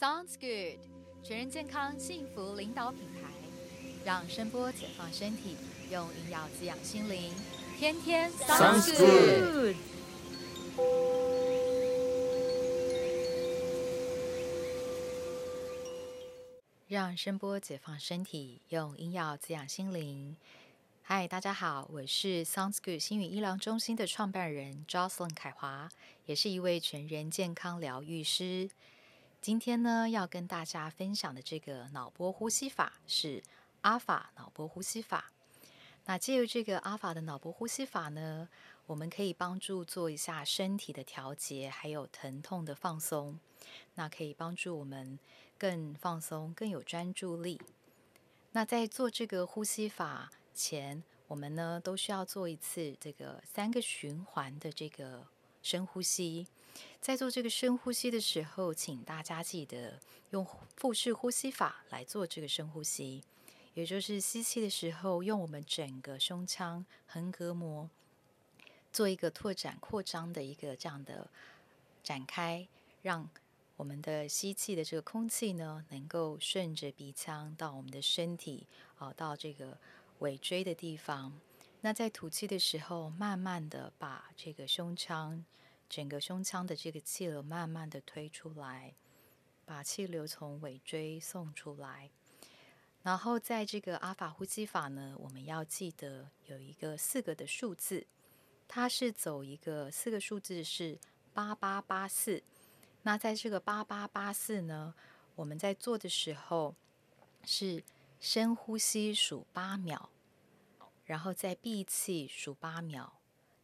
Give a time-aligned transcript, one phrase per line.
[0.00, 0.80] Sounds good，
[1.22, 3.28] 全人健康幸福领导品牌，
[4.02, 5.58] 让声波解放身体，
[5.90, 7.34] 用营养滋养心灵，
[7.78, 9.76] 天天 Sounds good。
[16.88, 20.34] 让声波解放身体，用音药滋养心灵。
[21.02, 25.90] 嗨，大家好，我是 Sounds Good 新宇医疗中心的创办人 Jocelyn 凯华，
[26.24, 28.70] 也是一位全人健康疗愈师。
[29.40, 33.42] 今天呢，要跟大家分享的这个脑波呼吸法是
[33.80, 35.32] 阿法脑波呼吸法。
[36.04, 38.50] 那借由这个阿法的脑波呼吸法呢，
[38.84, 43.40] 我们可以帮助做一下身体的调节，还有疼痛的放松。
[43.94, 45.18] 那可以帮助我们
[45.56, 47.58] 更放松、更有专注力。
[48.52, 55.26] 那在做这个呼吸法前，我们呢都需要做一次这个三个循环的这个
[55.62, 56.46] 深呼吸。
[57.00, 59.98] 在做这个深呼吸的时候，请大家记得
[60.30, 60.46] 用
[60.76, 63.24] 腹式呼吸法来做这个深呼吸，
[63.74, 67.88] 也就是吸气的时候，用我们整个胸腔横膈膜
[68.92, 71.30] 做一个拓展、扩张的一个这样的
[72.02, 72.68] 展开，
[73.02, 73.28] 让
[73.76, 78.66] 我们的吸气的这个空气呢，能够顺着鼻腔到我们的身体，
[78.98, 79.78] 啊，到这个
[80.18, 81.32] 尾椎的地方。
[81.80, 85.42] 那在吐气的时候，慢慢的把这个胸腔。
[85.90, 88.94] 整个胸腔的这个气流慢慢的推出来，
[89.66, 92.10] 把气流从尾椎送出来。
[93.02, 98.06] 然后在这个阿法呼吸法呢，我们要记得有一个四个的数字，
[98.68, 100.96] 它是走一个四个数字是
[101.34, 102.40] 八八八四。
[103.02, 104.94] 那在这个八八八四呢，
[105.34, 106.76] 我们在做的时候
[107.44, 107.82] 是
[108.20, 110.08] 深呼吸数八秒，
[111.04, 113.14] 然后再闭气数八秒，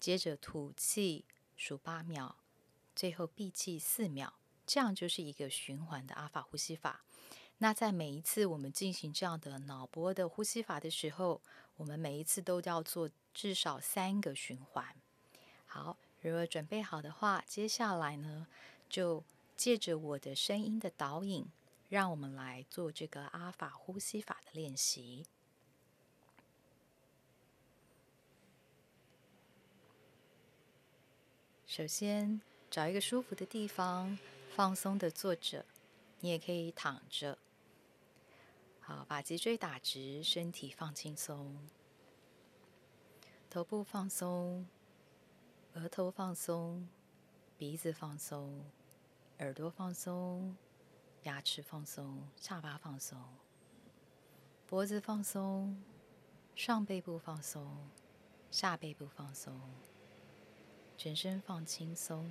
[0.00, 1.24] 接着吐气。
[1.58, 2.36] 数八秒，
[2.94, 4.32] 最后闭气四秒，
[4.64, 7.04] 这样就是一个循环的阿法呼吸法。
[7.58, 11.42] 那在每一次我们进行这样的脑波的呼吸法的时候，
[11.76, 14.94] 我们每一次都要做至少三个循环。
[15.66, 18.46] 好，如果准备好的话，接下来呢，
[18.88, 19.24] 就
[19.56, 21.44] 借着我的声音的导引，
[21.88, 25.26] 让我们来做这个阿法呼吸法的练习。
[31.78, 34.18] 首先，找一个舒服的地方，
[34.50, 35.64] 放松的坐着。
[36.18, 37.38] 你也可以躺着。
[38.80, 41.56] 好，把脊椎打直，身体放轻松，
[43.48, 44.66] 头部放松，
[45.74, 46.88] 额头放松，
[47.56, 48.60] 鼻子放松，
[49.38, 50.56] 耳朵放松，
[51.22, 53.16] 牙齿放松，下巴放松，
[54.66, 55.80] 脖子放松，
[56.56, 57.88] 上背部放松，
[58.50, 59.60] 下背部放松。
[60.98, 62.28] 全身放轻松，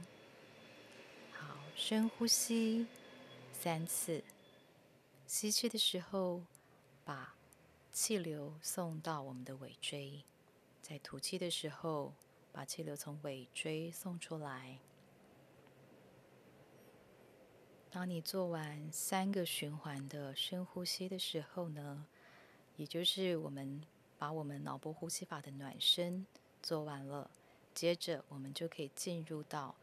[1.32, 2.86] 好，深呼吸
[3.54, 4.22] 三次。
[5.26, 6.42] 吸气的时候，
[7.06, 7.34] 把
[7.94, 10.22] 气流送到我们的尾椎；
[10.82, 12.14] 在吐气的时候，
[12.52, 14.80] 把气流从尾椎送出来。
[17.90, 22.06] 当你做完三个循环的深呼吸的时候呢，
[22.76, 23.82] 也就是我们
[24.18, 26.28] 把我们脑波呼吸法的暖身
[26.62, 27.32] 做完了。
[27.78, 29.76] 接着，我们就可以进入到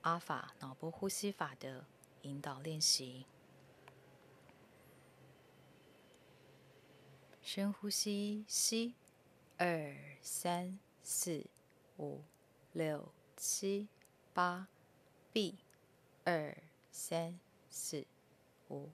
[0.00, 1.84] 阿法脑波呼吸法的
[2.22, 3.26] 引导练习。
[7.42, 8.94] 深呼吸，吸，
[9.58, 11.44] 二三四
[11.98, 12.22] 五
[12.72, 13.86] 六七
[14.32, 14.68] 八，
[15.30, 15.58] 闭，
[16.24, 16.56] 二
[16.90, 17.38] 三
[17.68, 18.06] 四
[18.70, 18.88] 五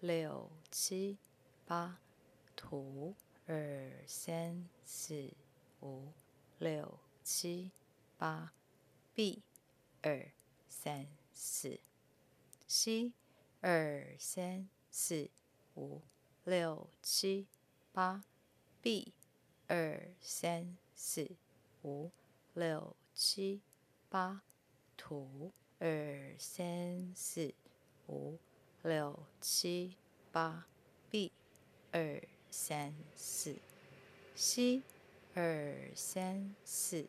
[0.00, 1.18] 六七
[1.66, 1.98] 八，
[2.56, 3.14] 吐，
[3.46, 5.30] 二三四
[5.82, 6.10] 五
[6.58, 7.70] 六七。
[8.18, 8.52] 八
[9.14, 9.44] ，B，
[10.02, 10.32] 二
[10.68, 11.78] 三四
[12.66, 13.12] ，，C，，
[13.60, 15.30] 二三四
[15.76, 16.02] 五
[16.42, 17.46] 六七
[17.92, 18.24] 八
[18.82, 19.14] ，B，
[19.68, 21.30] 二三四
[21.84, 22.10] 五
[22.54, 23.60] 六七
[24.08, 24.42] 八，
[24.96, 27.54] 吐，二三四
[28.08, 28.36] 五
[28.82, 29.96] 六七
[30.32, 30.66] 八
[31.08, 31.30] ，B，
[31.92, 32.20] 二
[32.50, 33.56] 三四
[34.34, 34.82] ，，C，，
[35.34, 37.06] 二三四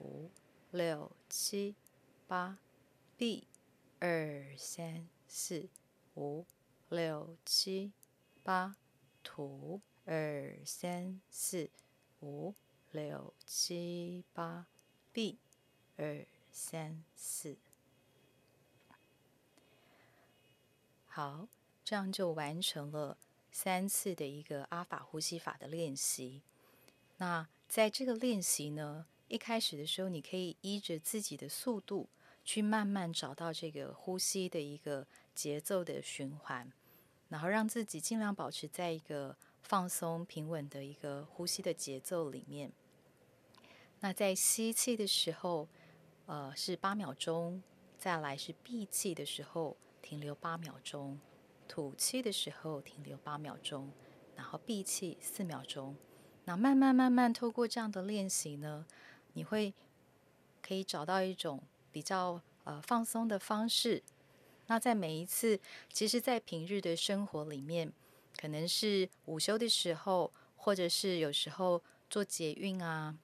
[0.00, 0.28] 五。
[0.70, 1.74] 六七
[2.26, 2.58] 八
[3.16, 3.46] ，B，
[4.00, 5.68] 二三四
[6.14, 6.44] 五
[6.90, 7.92] 六七
[8.42, 8.76] 八，
[9.22, 11.70] 吐，二三四
[12.20, 12.54] 五
[12.90, 14.66] 六七八
[15.10, 15.38] ，B，
[15.96, 17.56] 二三四。
[21.06, 21.48] 好，
[21.82, 23.16] 这样就完成了
[23.50, 26.42] 三次的一个阿法呼吸法的练习。
[27.16, 29.06] 那在这个练习呢？
[29.28, 32.08] 一开始的时候，你可以依着自己的速度
[32.44, 36.72] 去慢慢找到这个呼吸的一个节奏的循环，
[37.28, 42.72] 然后让自己尽量保持在一个放松、平稳的一个呼吸的节奏里面。
[44.00, 45.68] 那在吸气的时候，
[46.26, 47.60] 呃，是八秒钟；
[47.98, 51.18] 再来是闭气的时候，停留八秒钟；
[51.66, 53.90] 吐气的时候停留八秒钟，
[54.36, 55.94] 然后闭气四秒钟。
[56.44, 58.86] 那慢慢慢慢透过这样的练习呢，
[59.38, 59.72] 你会
[60.60, 61.62] 可以找到一种
[61.92, 64.02] 比较呃放松的方式。
[64.66, 65.60] 那在每一次，
[65.92, 67.92] 其实，在平日的生活里面，
[68.36, 71.80] 可能是午休的时候，或者是有时候
[72.10, 73.16] 做捷运啊，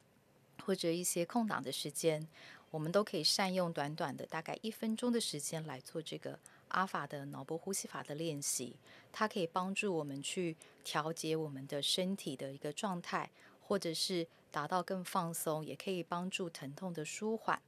[0.65, 2.25] 或者一些空档的时间，
[2.71, 6.39] 我们都可以善用短短的大概一分钟的时间来做这个
[6.69, 8.77] 阿法的脑波呼吸法的练习。
[9.11, 13.29] 它可以帮助我们去调节我们的身体的一个状态，
[13.61, 17.61] 或者是达到更放松，也可以帮助疼痛的舒缓。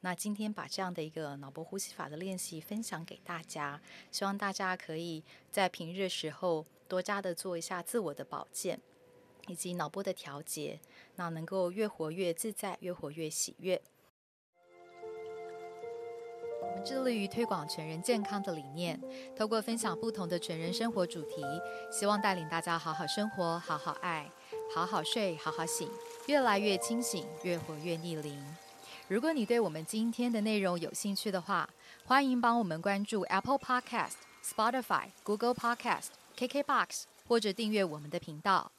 [0.00, 5.22] 那今天把这样的一个脑波呼吸法的练习分享给大家，希望大家可以
[5.52, 8.80] 在平日时候多加的做一下自我的保健，
[9.46, 10.80] 以及脑波的调节，
[11.14, 13.80] 那能够越活越自在，越活越喜悦。
[16.60, 19.00] 我们致力于推广全人健康的理念，
[19.36, 21.42] 透过分享不同的全人生活主题，
[21.92, 24.28] 希望带领大家好好生活，好好爱，
[24.72, 25.88] 好好睡，好好醒，
[26.26, 28.40] 越来越清醒，越活越逆龄。
[29.08, 31.68] 如果你对我们今天的内容有兴趣的话，
[32.04, 34.14] 欢迎帮我们关注 Apple Podcast、
[34.44, 38.72] Spotify、Google Podcast、KKBox，或者订阅我们的频道。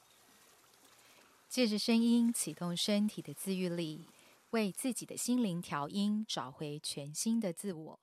[1.48, 4.06] 借着声音启动身体的自愈力，
[4.50, 8.00] 为自己的心灵调音，找回全新的自我。